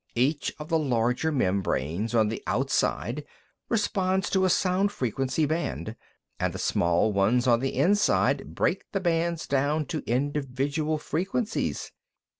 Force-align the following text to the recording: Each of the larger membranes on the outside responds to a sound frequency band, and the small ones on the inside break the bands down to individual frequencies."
Each 0.15 0.51
of 0.57 0.67
the 0.69 0.79
larger 0.79 1.31
membranes 1.31 2.15
on 2.15 2.29
the 2.29 2.41
outside 2.47 3.23
responds 3.69 4.31
to 4.31 4.45
a 4.45 4.49
sound 4.49 4.91
frequency 4.91 5.45
band, 5.45 5.95
and 6.39 6.51
the 6.53 6.57
small 6.57 7.13
ones 7.13 7.45
on 7.45 7.59
the 7.59 7.75
inside 7.75 8.55
break 8.55 8.83
the 8.93 8.99
bands 8.99 9.45
down 9.45 9.85
to 9.89 10.01
individual 10.07 10.97
frequencies." 10.97 11.91